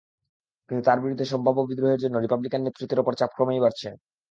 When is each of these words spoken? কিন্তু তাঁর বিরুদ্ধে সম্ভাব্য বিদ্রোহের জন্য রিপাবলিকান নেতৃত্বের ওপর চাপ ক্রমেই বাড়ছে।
কিন্তু 0.69 0.81
তাঁর 0.87 0.99
বিরুদ্ধে 1.03 1.25
সম্ভাব্য 1.33 1.59
বিদ্রোহের 1.69 2.01
জন্য 2.03 2.15
রিপাবলিকান 2.17 2.61
নেতৃত্বের 2.63 3.01
ওপর 3.03 3.13
চাপ 3.19 3.31
ক্রমেই 3.35 3.63
বাড়ছে। 3.63 3.87